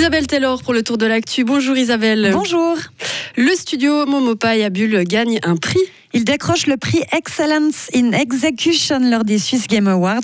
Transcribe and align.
Isabelle 0.00 0.26
Taylor 0.26 0.62
pour 0.62 0.72
le 0.72 0.82
tour 0.82 0.96
de 0.96 1.04
l'actu. 1.04 1.44
Bonjour 1.44 1.76
Isabelle. 1.76 2.30
Bonjour. 2.32 2.74
Le 3.36 3.54
studio 3.54 4.06
Momopai 4.06 4.64
à 4.64 4.70
Bulle 4.70 5.04
gagne 5.04 5.38
un 5.42 5.56
prix 5.56 5.78
il 6.12 6.24
décroche 6.24 6.66
le 6.66 6.76
prix 6.76 7.00
Excellence 7.16 7.88
in 7.94 8.12
Execution 8.12 8.98
lors 8.98 9.24
des 9.24 9.38
Swiss 9.38 9.68
Game 9.68 9.86
Awards. 9.86 10.20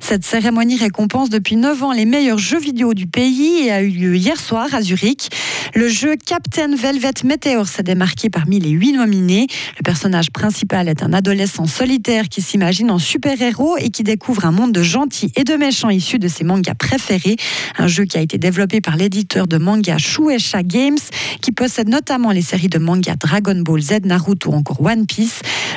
Cette 0.00 0.24
cérémonie 0.24 0.76
récompense 0.76 1.30
depuis 1.30 1.54
9 1.56 1.82
ans 1.84 1.92
les 1.92 2.06
meilleurs 2.06 2.38
jeux 2.38 2.58
vidéo 2.58 2.92
du 2.92 3.06
pays 3.06 3.66
et 3.66 3.70
a 3.70 3.82
eu 3.82 3.90
lieu 3.90 4.16
hier 4.16 4.40
soir 4.40 4.66
à 4.74 4.82
Zurich. 4.82 5.30
Le 5.74 5.88
jeu 5.88 6.16
Captain 6.16 6.74
Velvet 6.74 7.12
Meteor 7.24 7.68
s'est 7.68 7.82
démarqué 7.82 8.30
parmi 8.30 8.58
les 8.58 8.70
huit 8.70 8.92
nominés. 8.92 9.46
Le 9.78 9.82
personnage 9.84 10.30
principal 10.30 10.88
est 10.88 11.02
un 11.02 11.12
adolescent 11.12 11.66
solitaire 11.66 12.28
qui 12.28 12.42
s'imagine 12.42 12.90
en 12.90 12.98
super-héros 12.98 13.76
et 13.76 13.90
qui 13.90 14.02
découvre 14.02 14.44
un 14.44 14.52
monde 14.52 14.72
de 14.72 14.82
gentils 14.82 15.30
et 15.36 15.44
de 15.44 15.54
méchants 15.54 15.90
issus 15.90 16.18
de 16.18 16.26
ses 16.28 16.42
mangas 16.42 16.74
préférés. 16.74 17.36
Un 17.76 17.86
jeu 17.86 18.04
qui 18.04 18.18
a 18.18 18.20
été 18.20 18.38
développé 18.38 18.80
par 18.80 18.96
l'éditeur 18.96 19.46
de 19.46 19.58
manga 19.58 19.98
Shueisha 19.98 20.62
Games 20.62 20.98
qui 21.42 21.52
possède 21.52 21.88
notamment 21.88 22.32
les 22.32 22.42
séries 22.42 22.68
de 22.68 22.78
manga 22.78 23.14
Dragon 23.14 23.60
Ball 23.60 23.80
Z, 23.80 24.00
Naruto 24.04 24.50
ou 24.50 24.54
encore 24.54 24.80
One 24.80 25.06
Piece. 25.06 25.27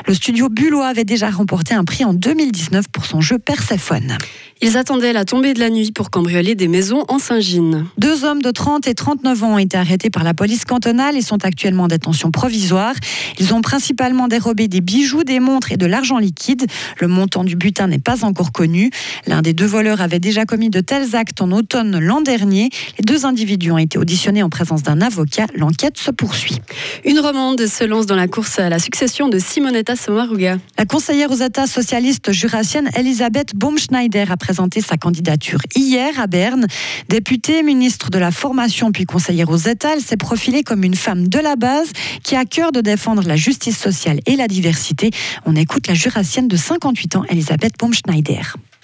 Le 0.07 0.13
studio 0.13 0.49
Bullois 0.49 0.87
avait 0.87 1.03
déjà 1.03 1.29
remporté 1.29 1.73
un 1.73 1.83
prix 1.83 2.03
en 2.05 2.13
2019 2.13 2.85
pour 2.91 3.05
son 3.05 3.21
jeu 3.21 3.37
Persephone. 3.37 4.17
Ils 4.63 4.77
attendaient 4.77 5.11
la 5.11 5.25
tombée 5.25 5.55
de 5.55 5.59
la 5.59 5.71
nuit 5.71 5.91
pour 5.91 6.11
cambrioler 6.11 6.53
des 6.53 6.67
maisons 6.67 7.03
en 7.07 7.17
Saint-Gine. 7.17 7.87
Deux 7.97 8.25
hommes 8.25 8.43
de 8.43 8.51
30 8.51 8.87
et 8.87 8.93
39 8.93 9.43
ans 9.43 9.53
ont 9.55 9.57
été 9.57 9.75
arrêtés 9.75 10.11
par 10.11 10.23
la 10.23 10.35
police 10.35 10.65
cantonale 10.65 11.17
et 11.17 11.21
sont 11.21 11.43
actuellement 11.43 11.85
en 11.85 11.87
détention 11.87 12.29
provisoire. 12.29 12.93
Ils 13.39 13.55
ont 13.55 13.61
principalement 13.61 14.27
dérobé 14.27 14.67
des 14.67 14.81
bijoux, 14.81 15.23
des 15.23 15.39
montres 15.39 15.71
et 15.71 15.77
de 15.77 15.87
l'argent 15.87 16.19
liquide. 16.19 16.67
Le 16.99 17.07
montant 17.07 17.43
du 17.43 17.55
butin 17.55 17.87
n'est 17.87 17.97
pas 17.97 18.23
encore 18.23 18.51
connu. 18.51 18.91
L'un 19.25 19.41
des 19.41 19.53
deux 19.53 19.65
voleurs 19.65 19.99
avait 19.99 20.19
déjà 20.19 20.45
commis 20.45 20.69
de 20.69 20.79
tels 20.79 21.15
actes 21.15 21.41
en 21.41 21.51
automne 21.51 21.97
l'an 21.97 22.21
dernier. 22.21 22.69
Les 22.99 23.03
deux 23.03 23.25
individus 23.25 23.71
ont 23.71 23.79
été 23.79 23.97
auditionnés 23.97 24.43
en 24.43 24.49
présence 24.49 24.83
d'un 24.83 25.01
avocat. 25.01 25.47
L'enquête 25.55 25.97
se 25.97 26.11
poursuit. 26.11 26.61
Une 27.03 27.19
romande 27.19 27.65
se 27.65 27.83
lance 27.83 28.05
dans 28.05 28.15
la 28.15 28.27
course 28.27 28.59
à 28.59 28.69
la 28.69 28.77
succession 28.77 29.27
de 29.27 29.39
Simonetta 29.41 29.95
Sommaruga. 29.95 30.57
La 30.77 30.85
conseillère 30.85 31.31
aux 31.31 31.35
États 31.35 31.67
socialistes 31.67 32.31
jurassiennes 32.31 32.89
Elisabeth 32.95 33.55
Baumschneider 33.55 34.25
a 34.29 34.37
présenté 34.37 34.81
sa 34.81 34.97
candidature 34.97 35.59
hier 35.75 36.19
à 36.19 36.27
Berne. 36.27 36.67
Députée, 37.09 37.63
ministre 37.63 38.09
de 38.09 38.19
la 38.19 38.31
Formation 38.31 38.91
puis 38.91 39.05
conseillère 39.05 39.49
aux 39.49 39.57
États, 39.57 39.93
elle 39.93 40.01
s'est 40.01 40.17
profilée 40.17 40.63
comme 40.63 40.83
une 40.83 40.95
femme 40.95 41.27
de 41.27 41.39
la 41.39 41.55
base 41.55 41.91
qui 42.23 42.35
a 42.35 42.45
cœur 42.45 42.71
de 42.71 42.81
défendre 42.81 43.23
la 43.27 43.35
justice 43.35 43.77
sociale 43.77 44.19
et 44.25 44.35
la 44.35 44.47
diversité. 44.47 45.11
On 45.45 45.55
écoute 45.55 45.87
la 45.87 45.93
jurassienne 45.93 46.47
de 46.47 46.55
58 46.55 47.15
ans, 47.17 47.23
Elisabeth 47.29 47.73
Baumschneider. 47.79 48.41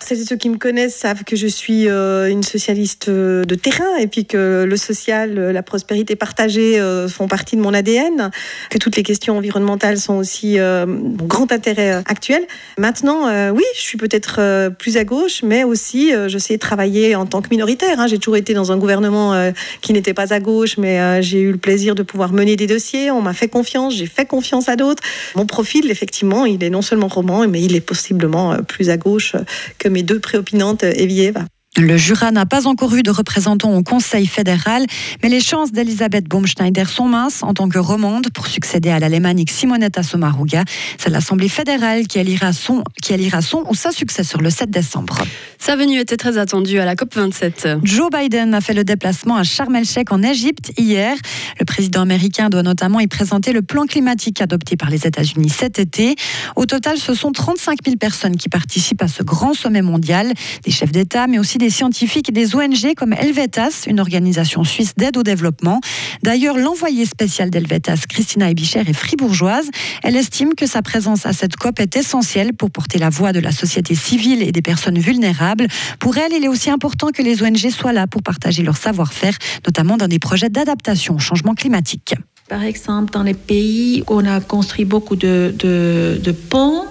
Celles 0.07 0.21
et 0.21 0.23
ceux 0.25 0.37
qui 0.37 0.47
me 0.47 0.55
connaissent 0.55 0.95
savent 0.95 1.25
que 1.25 1.35
je 1.35 1.47
suis 1.47 1.89
euh, 1.89 2.29
une 2.29 2.41
socialiste 2.41 3.09
euh, 3.09 3.43
de 3.43 3.55
terrain 3.55 3.97
et 3.99 4.07
puis 4.07 4.25
que 4.25 4.63
le 4.63 4.77
social, 4.77 5.37
euh, 5.37 5.51
la 5.51 5.63
prospérité 5.63 6.15
partagée 6.15 6.81
font 7.09 7.27
partie 7.27 7.57
de 7.57 7.61
mon 7.61 7.73
ADN, 7.73 8.31
que 8.69 8.77
toutes 8.77 8.95
les 8.95 9.03
questions 9.03 9.35
environnementales 9.35 9.97
sont 9.97 10.15
aussi 10.15 10.57
mon 10.59 11.25
grand 11.25 11.51
intérêt 11.51 12.01
actuel. 12.05 12.43
Maintenant, 12.77 13.51
oui, 13.51 13.63
je 13.75 13.81
suis 13.81 13.97
peut-être 13.97 14.69
plus 14.77 14.97
à 14.97 15.03
gauche, 15.03 15.41
mais 15.43 15.63
aussi 15.63 16.11
je 16.27 16.37
sais 16.37 16.57
travailler 16.57 17.15
en 17.15 17.25
tant 17.25 17.41
que 17.41 17.49
minoritaire. 17.49 17.99
Hein. 17.99 18.07
J'ai 18.07 18.17
toujours 18.17 18.37
été 18.37 18.53
dans 18.53 18.71
un 18.71 18.77
gouvernement 18.77 19.51
qui 19.81 19.93
n'était 19.93 20.13
pas 20.13 20.33
à 20.33 20.39
gauche, 20.39 20.77
mais 20.77 21.21
j'ai 21.21 21.39
eu 21.39 21.51
le 21.51 21.57
plaisir 21.57 21.95
de 21.95 22.03
pouvoir 22.03 22.31
mener 22.31 22.55
des 22.55 22.67
dossiers. 22.67 23.11
On 23.11 23.21
m'a 23.21 23.33
fait 23.33 23.49
confiance, 23.49 23.95
j'ai 23.95 24.05
fait 24.05 24.25
confiance 24.25 24.69
à 24.69 24.75
d'autres. 24.75 25.03
Mon 25.35 25.45
profil, 25.45 25.89
effectivement, 25.89 26.45
il 26.45 26.63
est 26.63 26.69
non 26.69 26.81
seulement 26.81 27.07
roman, 27.07 27.47
mais 27.47 27.61
il 27.61 27.75
est 27.75 27.81
possiblement 27.81 28.57
plus 28.63 28.89
à 28.89 28.97
gauche 28.97 29.35
que 29.79 29.89
mes 29.89 29.96
deux 30.03 30.19
préopinantes 30.19 30.83
Evieva. 30.83 31.45
Le 31.79 31.95
Jura 31.95 32.31
n'a 32.31 32.47
pas 32.47 32.65
encore 32.65 32.95
eu 32.95 33.03
de 33.03 33.11
représentants 33.11 33.75
au 33.75 33.83
Conseil 33.83 34.25
fédéral, 34.25 34.87
mais 35.21 35.29
les 35.29 35.39
chances 35.39 35.71
d'Elisabeth 35.71 36.27
Baumschneider 36.27 36.85
sont 36.85 37.07
minces 37.07 37.43
en 37.43 37.53
tant 37.53 37.69
que 37.69 37.77
romande 37.77 38.31
pour 38.31 38.47
succéder 38.47 38.89
à 38.89 38.97
l'alémanique 38.97 39.51
Simonetta 39.51 40.01
Sommaruga. 40.01 40.63
C'est 40.97 41.11
l'Assemblée 41.11 41.49
fédérale 41.49 42.07
qui 42.07 42.17
élira, 42.17 42.51
son, 42.51 42.83
qui 43.03 43.13
élira 43.13 43.43
son 43.43 43.63
ou 43.69 43.75
sa 43.75 43.91
successeur 43.91 44.41
le 44.41 44.49
7 44.49 44.71
décembre. 44.71 45.19
Sa 45.59 45.75
venue 45.75 45.99
était 45.99 46.17
très 46.17 46.39
attendue 46.39 46.79
à 46.79 46.85
la 46.85 46.95
COP27. 46.95 47.81
Joe 47.83 48.09
Biden 48.11 48.55
a 48.55 48.61
fait 48.61 48.73
le 48.73 48.83
déplacement 48.83 49.35
à 49.35 49.43
Sharm 49.43 49.75
el-Sheikh 49.75 50.11
en 50.11 50.23
Égypte 50.23 50.71
hier. 50.79 51.15
Le 51.59 51.65
président 51.65 52.01
américain 52.01 52.49
doit 52.49 52.63
notamment 52.63 52.99
y 52.99 53.07
présenter 53.07 53.53
le 53.53 53.61
plan 53.61 53.85
climatique 53.85 54.41
adopté 54.41 54.77
par 54.77 54.89
les 54.89 55.05
États-Unis 55.05 55.49
cet 55.49 55.77
été. 55.77 56.15
Au 56.55 56.65
total, 56.65 56.97
ce 56.97 57.13
sont 57.13 57.31
35 57.31 57.79
000 57.85 57.97
personnes 57.97 58.35
qui 58.35 58.49
participent 58.49 59.03
à 59.03 59.07
ce 59.07 59.21
grand 59.21 59.53
sommet 59.53 59.83
mondial, 59.83 60.33
des 60.63 60.71
chefs 60.71 60.91
d'État, 60.91 61.27
mais 61.27 61.37
aussi 61.37 61.59
des 61.59 61.66
scientifiques 61.69 62.29
et 62.29 62.31
des 62.31 62.55
ONG 62.55 62.93
comme 62.95 63.13
Helvetas, 63.13 63.85
une 63.87 63.99
organisation 63.99 64.63
suisse 64.63 64.93
d'aide 64.95 65.17
au 65.17 65.23
développement. 65.23 65.79
D'ailleurs, 66.23 66.57
l'envoyée 66.57 67.05
spéciale 67.05 67.49
d'Helvetas, 67.49 68.05
Christina 68.09 68.49
Ebicher, 68.49 68.81
est 68.87 68.93
fribourgeoise. 68.93 69.69
Elle 70.03 70.15
estime 70.15 70.53
que 70.55 70.65
sa 70.65 70.81
présence 70.81 71.25
à 71.25 71.33
cette 71.33 71.55
COP 71.55 71.79
est 71.79 71.95
essentielle 71.95 72.53
pour 72.53 72.71
porter 72.71 72.99
la 72.99 73.09
voix 73.09 73.33
de 73.33 73.39
la 73.39 73.51
société 73.51 73.95
civile 73.95 74.41
et 74.41 74.51
des 74.51 74.61
personnes 74.61 74.99
vulnérables. 74.99 75.67
Pour 75.99 76.17
elle, 76.17 76.33
il 76.33 76.43
est 76.43 76.49
aussi 76.49 76.69
important 76.69 77.09
que 77.09 77.21
les 77.21 77.43
ONG 77.43 77.69
soient 77.69 77.93
là 77.93 78.07
pour 78.07 78.23
partager 78.23 78.63
leur 78.63 78.77
savoir-faire, 78.77 79.37
notamment 79.65 79.97
dans 79.97 80.07
des 80.07 80.19
projets 80.19 80.49
d'adaptation 80.49 81.15
au 81.15 81.19
changement 81.19 81.53
climatique. 81.53 82.15
Par 82.47 82.63
exemple, 82.63 83.11
dans 83.11 83.23
les 83.23 83.33
pays 83.33 84.03
où 84.07 84.13
on 84.13 84.25
a 84.25 84.39
construit 84.39 84.85
beaucoup 84.85 85.17
de, 85.17 86.31
ponts, 86.49 86.85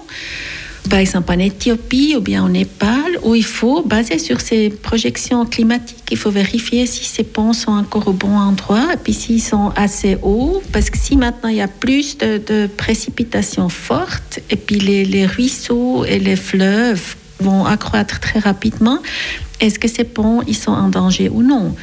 par 0.89 0.99
exemple 0.99 1.31
en 1.31 1.39
Éthiopie 1.39 2.15
ou 2.17 2.21
bien 2.21 2.45
au 2.45 2.49
Népal, 2.49 3.19
où 3.23 3.35
il 3.35 3.43
faut, 3.43 3.83
baser 3.83 4.19
sur 4.19 4.41
ces 4.41 4.69
projections 4.69 5.45
climatiques, 5.45 6.05
il 6.11 6.17
faut 6.17 6.31
vérifier 6.31 6.85
si 6.85 7.03
ces 7.03 7.23
ponts 7.23 7.53
sont 7.53 7.71
encore 7.71 8.07
au 8.07 8.13
bon 8.13 8.35
endroit 8.35 8.87
et 8.93 8.97
puis 8.97 9.13
s'ils 9.13 9.41
sont 9.41 9.71
assez 9.75 10.17
hauts, 10.21 10.61
parce 10.71 10.89
que 10.89 10.97
si 10.97 11.17
maintenant 11.17 11.49
il 11.49 11.57
y 11.57 11.61
a 11.61 11.67
plus 11.67 12.17
de, 12.17 12.67
précipitations 12.77 13.69
fortes 13.69 14.39
et 14.49 14.55
puis 14.55 14.79
les 14.79 15.25
ruisseaux 15.25 16.05
et 16.05 16.19
les 16.19 16.35
fleuves 16.35 17.15
vont 17.39 17.65
accroître 17.65 18.19
très 18.19 18.39
rapidement, 18.39 18.99
est-ce 19.59 19.79
que 19.79 19.87
ces 19.87 20.03
ponts 20.03 20.43
ils 20.47 20.55
sont 20.55 20.71
en 20.71 20.89
danger 20.89 21.29
ou 21.29 21.41
non? 21.41 21.75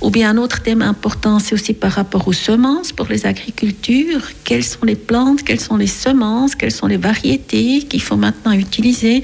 Ou 0.00 0.10
bien 0.10 0.30
un 0.30 0.36
autre 0.36 0.62
thème 0.62 0.82
important, 0.82 1.40
c'est 1.40 1.54
aussi 1.54 1.74
par 1.74 1.92
rapport 1.92 2.28
aux 2.28 2.32
semences 2.32 2.92
pour 2.92 3.06
les 3.08 3.26
agricultures. 3.26 4.22
Quelles 4.44 4.64
sont 4.64 4.84
les 4.84 4.94
plantes, 4.94 5.42
quelles 5.42 5.60
sont 5.60 5.76
les 5.76 5.88
semences, 5.88 6.54
quelles 6.54 6.72
sont 6.72 6.86
les 6.86 6.96
variétés 6.96 7.82
qu'il 7.88 8.02
faut 8.02 8.16
maintenant 8.16 8.52
utiliser 8.52 9.22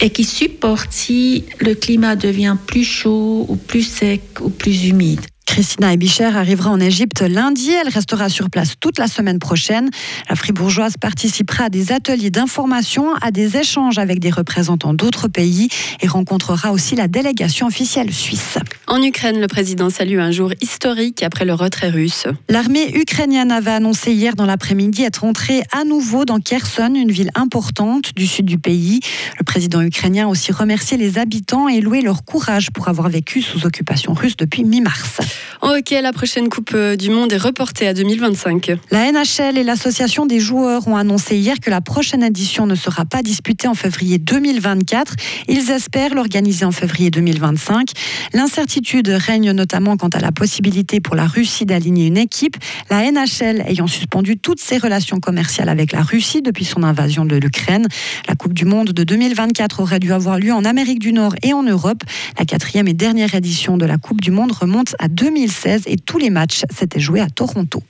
et 0.00 0.10
qui 0.10 0.24
supportent 0.24 0.92
si 0.92 1.44
le 1.58 1.74
climat 1.74 2.16
devient 2.16 2.56
plus 2.66 2.84
chaud 2.84 3.44
ou 3.48 3.56
plus 3.56 3.82
sec 3.82 4.22
ou 4.40 4.48
plus 4.48 4.86
humide? 4.86 5.20
Christina 5.52 5.92
Ebicher 5.92 6.34
arrivera 6.34 6.70
en 6.70 6.80
Égypte 6.80 7.20
lundi. 7.20 7.72
Elle 7.72 7.90
restera 7.90 8.30
sur 8.30 8.48
place 8.48 8.72
toute 8.80 8.98
la 8.98 9.06
semaine 9.06 9.38
prochaine. 9.38 9.90
La 10.30 10.34
fribourgeoise 10.34 10.94
participera 10.96 11.64
à 11.64 11.68
des 11.68 11.92
ateliers 11.92 12.30
d'information, 12.30 13.12
à 13.20 13.30
des 13.30 13.58
échanges 13.58 13.98
avec 13.98 14.18
des 14.18 14.30
représentants 14.30 14.94
d'autres 14.94 15.28
pays 15.28 15.68
et 16.00 16.06
rencontrera 16.06 16.72
aussi 16.72 16.96
la 16.96 17.06
délégation 17.06 17.66
officielle 17.66 18.14
suisse. 18.14 18.56
En 18.86 19.02
Ukraine, 19.02 19.42
le 19.42 19.46
président 19.46 19.90
salue 19.90 20.20
un 20.20 20.30
jour 20.30 20.54
historique 20.62 21.22
après 21.22 21.44
le 21.44 21.52
retrait 21.52 21.90
russe. 21.90 22.26
L'armée 22.48 22.96
ukrainienne 22.96 23.52
avait 23.52 23.72
annoncé 23.72 24.10
hier 24.10 24.36
dans 24.36 24.46
l'après-midi 24.46 25.02
être 25.02 25.22
entrée 25.22 25.64
à 25.70 25.84
nouveau 25.84 26.24
dans 26.24 26.40
Kherson, 26.40 26.94
une 26.94 27.12
ville 27.12 27.30
importante 27.34 28.14
du 28.16 28.26
sud 28.26 28.46
du 28.46 28.58
pays. 28.58 29.00
Le 29.38 29.44
président 29.44 29.82
ukrainien 29.82 30.24
a 30.24 30.28
aussi 30.30 30.50
remercié 30.50 30.96
les 30.96 31.18
habitants 31.18 31.68
et 31.68 31.82
loué 31.82 32.00
leur 32.00 32.24
courage 32.24 32.70
pour 32.70 32.88
avoir 32.88 33.10
vécu 33.10 33.42
sous 33.42 33.66
occupation 33.66 34.14
russe 34.14 34.38
depuis 34.38 34.64
mi-mars. 34.64 35.20
En 35.60 35.70
hockey, 35.76 36.00
la 36.00 36.12
prochaine 36.12 36.48
Coupe 36.48 36.72
euh, 36.74 36.96
du 36.96 37.10
Monde 37.10 37.32
est 37.32 37.38
reportée 37.38 37.86
à 37.86 37.94
2025. 37.94 38.72
La 38.90 39.10
NHL 39.12 39.58
et 39.58 39.64
l'Association 39.64 40.26
des 40.26 40.40
joueurs 40.40 40.88
ont 40.88 40.96
annoncé 40.96 41.36
hier 41.36 41.60
que 41.60 41.70
la 41.70 41.80
prochaine 41.80 42.22
édition 42.22 42.66
ne 42.66 42.74
sera 42.74 43.04
pas 43.04 43.22
disputée 43.22 43.68
en 43.68 43.74
février 43.74 44.18
2024. 44.18 45.14
Ils 45.48 45.70
espèrent 45.70 46.14
l'organiser 46.14 46.64
en 46.64 46.72
février 46.72 47.10
2025. 47.10 47.90
L'incertitude 48.34 49.08
règne 49.08 49.52
notamment 49.52 49.96
quant 49.96 50.08
à 50.08 50.20
la 50.20 50.32
possibilité 50.32 51.00
pour 51.00 51.14
la 51.14 51.26
Russie 51.26 51.66
d'aligner 51.66 52.06
une 52.06 52.18
équipe. 52.18 52.56
La 52.90 53.10
NHL 53.10 53.62
ayant 53.66 53.86
suspendu 53.86 54.36
toutes 54.38 54.60
ses 54.60 54.78
relations 54.78 55.20
commerciales 55.20 55.68
avec 55.68 55.92
la 55.92 56.02
Russie 56.02 56.42
depuis 56.42 56.64
son 56.64 56.82
invasion 56.82 57.24
de 57.24 57.36
l'Ukraine. 57.36 57.86
La 58.28 58.34
Coupe 58.34 58.54
du 58.54 58.64
Monde 58.64 58.90
de 58.90 59.04
2024 59.04 59.80
aurait 59.80 60.00
dû 60.00 60.12
avoir 60.12 60.38
lieu 60.38 60.52
en 60.52 60.64
Amérique 60.64 60.98
du 60.98 61.12
Nord 61.12 61.34
et 61.42 61.52
en 61.52 61.62
Europe. 61.62 62.02
La 62.38 62.44
quatrième 62.44 62.88
et 62.88 62.94
dernière 62.94 63.34
édition 63.34 63.76
de 63.76 63.86
la 63.86 63.98
Coupe 63.98 64.20
du 64.20 64.30
Monde 64.30 64.52
remonte 64.52 64.94
à 64.98 65.08
2016 65.32 65.84
et 65.86 65.96
tous 65.96 66.18
les 66.18 66.30
matchs 66.30 66.62
s'étaient 66.70 67.00
joués 67.00 67.20
à 67.20 67.30
Toronto. 67.30 67.82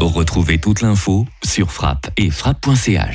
Retrouvez 0.00 0.58
toute 0.58 0.80
l'info 0.80 1.26
sur 1.44 1.70
frappe 1.70 2.10
et 2.16 2.30
frappe.ch. 2.30 3.08